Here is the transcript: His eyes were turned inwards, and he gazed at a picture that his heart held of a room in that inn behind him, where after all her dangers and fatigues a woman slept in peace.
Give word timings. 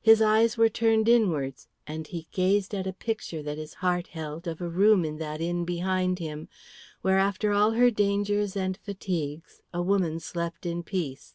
His 0.00 0.22
eyes 0.22 0.56
were 0.56 0.68
turned 0.68 1.08
inwards, 1.08 1.66
and 1.84 2.06
he 2.06 2.28
gazed 2.30 2.76
at 2.76 2.86
a 2.86 2.92
picture 2.92 3.42
that 3.42 3.58
his 3.58 3.74
heart 3.74 4.06
held 4.06 4.46
of 4.46 4.60
a 4.60 4.68
room 4.68 5.04
in 5.04 5.18
that 5.18 5.40
inn 5.40 5.64
behind 5.64 6.20
him, 6.20 6.48
where 7.02 7.18
after 7.18 7.50
all 7.52 7.72
her 7.72 7.90
dangers 7.90 8.54
and 8.54 8.76
fatigues 8.76 9.62
a 9.74 9.82
woman 9.82 10.20
slept 10.20 10.64
in 10.64 10.84
peace. 10.84 11.34